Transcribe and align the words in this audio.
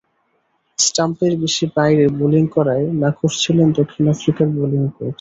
স্টাম্পের 0.79 1.33
বেশি 1.41 1.65
বাইরে 1.75 2.03
বোলিং 2.19 2.43
করায় 2.55 2.85
নাখোশ 3.01 3.33
ছিলেন 3.43 3.67
দক্ষিণ 3.77 4.03
আফ্রিকার 4.13 4.47
বোলিং 4.57 4.83
কোচ। 4.87 5.09